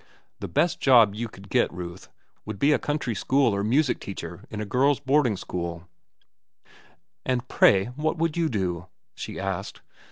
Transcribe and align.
The 0.39 0.47
best 0.47 0.79
job 0.79 1.13
you 1.13 1.27
could 1.27 1.47
get, 1.47 1.71
Ruth, 1.71 2.09
would 2.43 2.57
be 2.57 2.73
a 2.73 2.79
country 2.79 3.13
school 3.13 3.53
or 3.55 3.63
music 3.63 3.99
teacher 3.99 4.45
in 4.49 4.59
a 4.59 4.65
girls' 4.65 4.99
boarding 4.99 5.37
school." 5.37 5.87
"And 7.23 7.47
pray 7.47 7.85
what 7.95 8.17
would 8.17 8.35
you 8.35 8.49
do?" 8.49 8.87
she 9.13 9.39
asked. 9.39 9.83